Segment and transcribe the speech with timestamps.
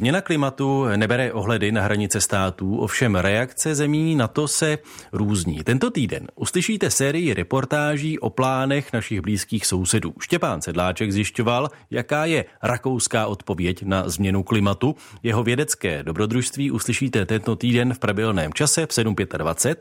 [0.00, 4.78] Změna klimatu nebere ohledy na hranice států, ovšem reakce zemí na to se
[5.12, 5.64] různí.
[5.64, 10.14] Tento týden uslyšíte sérii reportáží o plánech našich blízkých sousedů.
[10.20, 14.96] Štěpán Sedláček zjišťoval, jaká je rakouská odpověď na změnu klimatu.
[15.22, 19.74] Jeho vědecké dobrodružství uslyšíte tento týden v pravidelném čase v 7.25.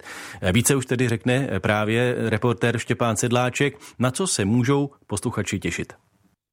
[0.51, 5.93] Více už tedy řekne právě reportér Štěpán Sedláček, na co se můžou posluchači těšit.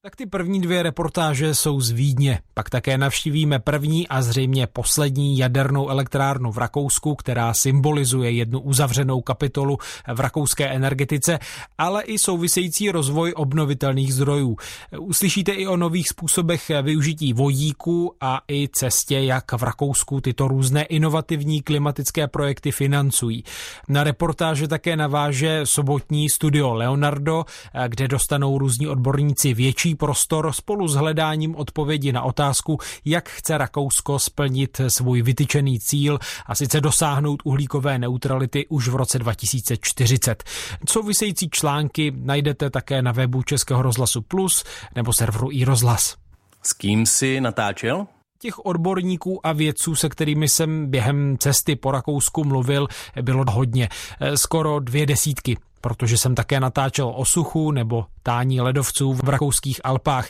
[0.07, 2.41] Tak ty první dvě reportáže jsou z Vídně.
[2.55, 9.20] Pak také navštívíme první a zřejmě poslední jadernou elektrárnu v Rakousku, která symbolizuje jednu uzavřenou
[9.20, 9.79] kapitolu
[10.15, 11.38] v rakouské energetice,
[11.79, 14.56] ale i související rozvoj obnovitelných zdrojů.
[14.98, 20.82] Uslyšíte i o nových způsobech využití vodíku a i cestě, jak v Rakousku tyto různé
[20.82, 23.45] inovativní klimatické projekty financují.
[23.88, 27.45] Na reportáže také naváže sobotní studio Leonardo,
[27.88, 34.18] kde dostanou různí odborníci větší prostor spolu s hledáním odpovědi na otázku, jak chce Rakousko
[34.18, 40.45] splnit svůj vytyčený cíl a sice dosáhnout uhlíkové neutrality už v roce 2040.
[40.88, 46.16] Související články najdete také na webu Českého rozhlasu Plus nebo serveru i rozhlas.
[46.62, 48.06] S kým si natáčel?
[48.38, 52.88] Těch odborníků a vědců, se kterými jsem během cesty po Rakousku mluvil,
[53.23, 53.88] bylo hodně.
[54.34, 60.29] Skoro dvě desítky protože jsem také natáčel o suchu nebo tání ledovců v rakouských Alpách.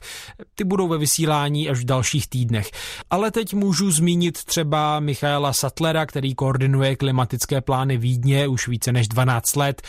[0.55, 2.71] Ty budou ve vysílání až v dalších týdnech.
[3.11, 9.09] Ale teď můžu zmínit třeba Michaela Sattlera, který koordinuje klimatické plány Vídně už více než
[9.09, 9.83] 12 let,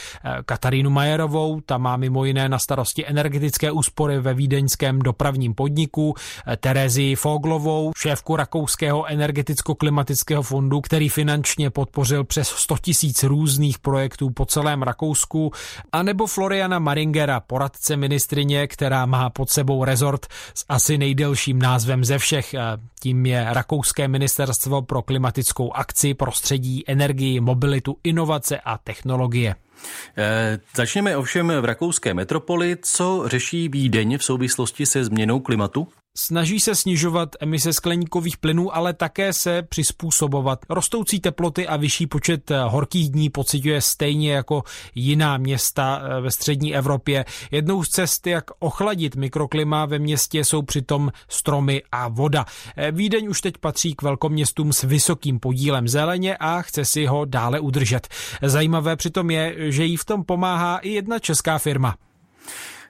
[0.46, 6.16] Katarínu Majerovou, ta má mimo jiné na starosti energetické úspory ve vídeňském dopravním podniku,
[6.60, 14.46] Terezi Foglovou, šéfku Rakouského energeticko-klimatického fondu, který finančně podpořil přes 100 tisíc různých projektů po
[14.46, 15.47] celém Rakousku,
[15.92, 22.18] anebo Floriana Maringera, poradce ministrině, která má pod sebou rezort s asi nejdelším názvem ze
[22.18, 22.56] všech.
[23.00, 29.56] Tím je Rakouské ministerstvo pro klimatickou akci, prostředí, energii, mobilitu, inovace a technologie.
[30.18, 32.78] E, začněme ovšem v rakouské metropoli.
[32.82, 35.88] Co řeší Vídeň v souvislosti se změnou klimatu?
[36.20, 40.66] Snaží se snižovat emise skleníkových plynů, ale také se přizpůsobovat.
[40.70, 44.64] Rostoucí teploty a vyšší počet eh, horkých dní pociťuje stejně jako
[44.96, 47.26] jiná města eh, ve střední Evropě.
[47.52, 52.46] Jednou z cest, jak ochladit mikroklima ve městě, jsou přitom stromy a voda.
[52.78, 57.26] Eh, Vídeň už teď patří k velkoměstům s vysokým podílem zeleně a chce si ho
[57.26, 58.08] dále udržet.
[58.42, 61.96] Zajímavé přitom je, že jí v tom pomáhá i jedna česká firma.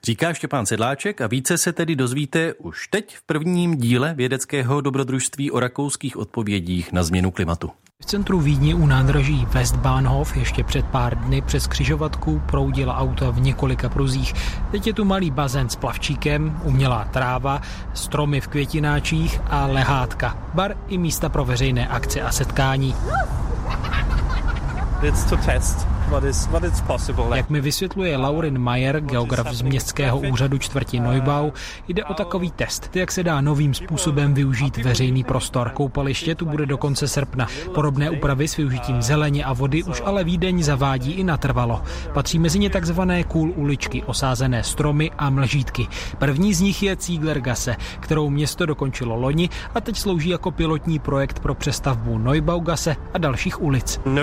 [0.08, 5.52] Říká Štěpán Sedláček a více se tedy dozvíte už teď v prvním díle vědeckého dobrodružství
[5.52, 7.72] o rakouských odpovědích na změnu klimatu.
[8.02, 13.40] V centru Vídně u nádraží Westbahnhof ještě před pár dny přes křižovatku proudila auta v
[13.40, 14.34] několika pruzích.
[14.72, 17.62] Teď je tu malý bazén s plavčíkem, umělá tráva,
[17.94, 22.96] stromy v květináčích a lehátka, bar i místa pro veřejné akce a setkání.
[25.04, 27.38] It's to test what is, what is possible.
[27.38, 31.52] Jak mi vysvětluje Laurin Mayer, geograf z městského úřadu čtvrti Neubau,
[31.88, 35.70] jde o takový test, jak se dá novým způsobem využít veřejný prostor.
[35.70, 37.48] Koupaliště tu bude do konce srpna.
[37.74, 41.82] Podobné úpravy s využitím zeleně a vody už ale Vídeň zavádí i natrvalo.
[42.14, 45.88] Patří mezi ně takzvané cool uličky, osázené stromy a mlžítky.
[46.18, 51.40] První z nich je Zieglergasse, kterou město dokončilo loni a teď slouží jako pilotní projekt
[51.40, 54.00] pro přestavbu Neubaugasse a dalších ulic.
[54.06, 54.22] No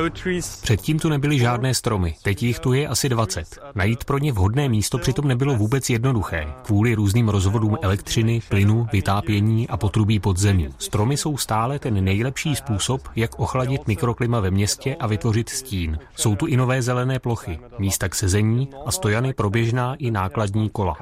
[0.62, 3.58] Předtím tu nebyly žádné stromy, teď jich tu je asi 20.
[3.74, 9.68] Najít pro ně vhodné místo přitom nebylo vůbec jednoduché, kvůli různým rozvodům elektřiny, plynu, vytápění
[9.68, 10.68] a potrubí podzemí.
[10.78, 15.98] Stromy jsou stále ten nejlepší způsob, jak ochladit mikroklima ve městě a vytvořit stín.
[16.16, 20.70] Jsou tu i nové zelené plochy, místa k sezení a stojany pro běžná i nákladní
[20.70, 20.96] kola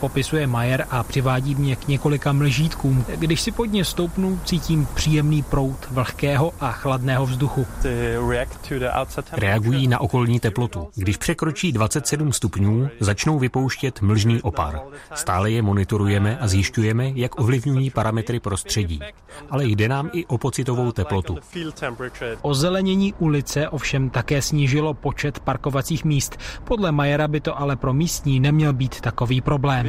[0.00, 3.04] popisuje Majer a přivádí mě k několika mlžítkům.
[3.16, 7.66] Když si pod ně stoupnu, cítím příjemný prout vlhkého a chladného vzduchu.
[9.32, 10.88] Reagují na okolní teplotu.
[10.94, 14.80] Když překročí 27 stupňů, začnou vypouštět mlžný opar.
[15.14, 19.00] Stále je monitorujeme a zjišťujeme, jak ovlivňují parametry prostředí.
[19.50, 21.38] Ale jde nám i o pocitovou teplotu.
[22.42, 26.38] Ozelenění ulice ovšem také snížilo počet parkovacích míst.
[26.64, 29.85] Podle Majera by to ale pro místní neměl být takový problém.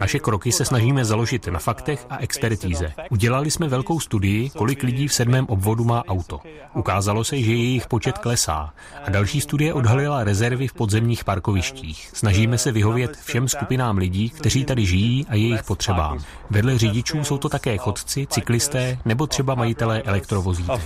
[0.00, 2.92] Naše kroky se snažíme založit na faktech a expertíze.
[3.10, 6.40] Udělali jsme velkou studii, kolik lidí v sedmém obvodu má auto.
[6.74, 8.72] Ukázalo se, že jejich počet klesá.
[9.04, 12.10] A další studie odhalila rezervy v podzemních parkovištích.
[12.12, 16.18] Snažíme se vyhovět všem skupinám lidí, kteří tady žijí a jejich potřebám.
[16.50, 20.80] Vedle řidičů jsou to také chodci, cyklisté nebo třeba majitelé elektrovozítek.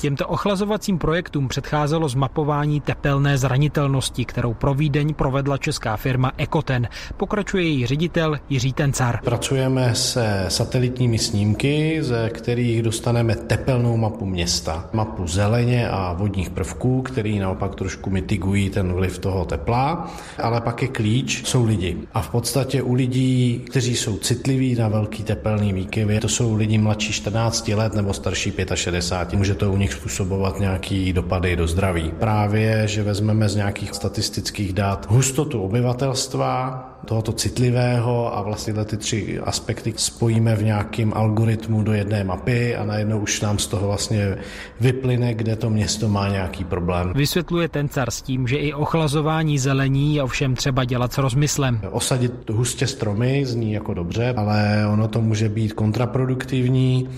[0.00, 6.88] Těmto ochlazovacím projektům předcházelo zmapování tepelné zranitelnosti, kterou pro Vídeň provedla česká firma Ekoten.
[7.16, 9.20] Pokračuje její ředitel Jiří Tencar.
[9.24, 17.02] Pracujeme se satelitními snímky, ze kterých dostaneme tepelnou mapu města, mapu zeleně a vodních prvků,
[17.02, 20.10] který naopak trošku mitigují ten vliv toho tepla,
[20.42, 21.96] ale pak je klíč, jsou lidi.
[22.14, 26.78] A v podstatě u lidí, kteří jsou citliví na velký tepelný výkyvy, to jsou lidi
[26.78, 32.12] mladší 14 let nebo starší 65, může to u nich způsobovat nějaký dopady do zdraví.
[32.18, 39.40] Právě, že vezmeme z nějakých statistických dat hustotu obyvatelstva, tohoto citlivého a vlastně ty tři
[39.40, 44.36] aspekty spojíme v nějakém algoritmu do jedné mapy a najednou už nám z toho vlastně
[44.80, 47.12] vyplyne, kde to město má nějaký problém.
[47.14, 51.80] Vysvětluje Tencar s tím, že i ochlazování zelení je ovšem třeba dělat s rozmyslem.
[51.90, 57.08] Osadit hustě stromy zní jako dobře, ale ono to může být kontraproduktivní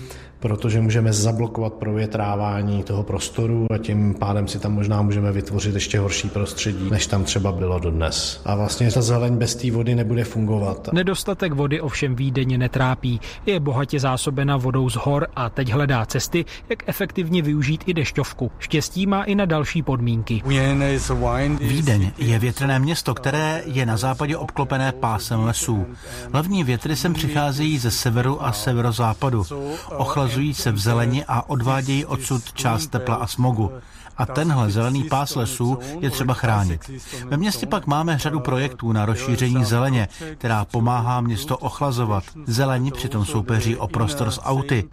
[0.41, 5.99] protože můžeme zablokovat provětrávání toho prostoru a tím pádem si tam možná můžeme vytvořit ještě
[5.99, 8.41] horší prostředí, než tam třeba bylo dodnes.
[8.45, 10.89] A vlastně ta zeleň bez té vody nebude fungovat.
[10.93, 13.21] Nedostatek vody ovšem výdeně netrápí.
[13.45, 18.51] Je bohatě zásobena vodou z hor a teď hledá cesty, jak efektivně využít i dešťovku.
[18.59, 20.41] Štěstí má i na další podmínky.
[21.59, 25.85] Vídeň je větrné město, které je na západě obklopené pásem lesů.
[26.31, 29.43] Hlavní větry sem přicházejí ze severu a severozápadu.
[29.97, 33.71] Ochlaz ukazují se v zeleni a odvádějí odsud část tepla a smogu
[34.21, 36.91] a tenhle zelený pás lesů je třeba chránit.
[37.25, 40.07] Ve městě pak máme řadu projektů na rozšíření zeleně,
[40.37, 42.23] která pomáhá město ochlazovat.
[42.45, 44.83] Zelení přitom soupeří o prostor s auty.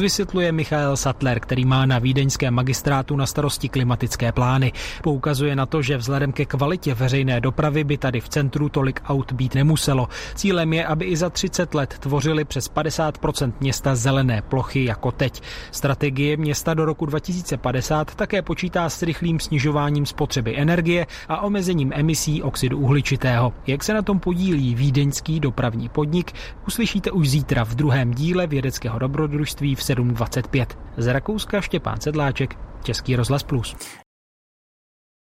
[0.00, 4.72] Vysvětluje Michael Sattler, který má na vídeňském magistrátu na starosti klimatické plány.
[5.02, 9.32] Poukazuje na to, že vzhledem ke kvalitě veřejné dopravy by tady v centru tolik aut
[9.32, 10.08] být nemuselo.
[10.34, 15.42] Cílem je, aby i za 30 let tvořili přes 50% města zelené plochy jako teď.
[15.70, 21.92] Strategie města do roku 2050 stát také počítá s rychlým snižováním spotřeby energie a omezením
[21.94, 23.52] emisí oxidu uhličitého.
[23.66, 26.32] Jak se na tom podílí vídeňský dopravní podnik,
[26.66, 30.66] uslyšíte už zítra v druhém díle vědeckého dobrodružství v 7.25.
[30.96, 33.76] Z Rakouska Štěpán Sedláček, Český rozhlas Plus.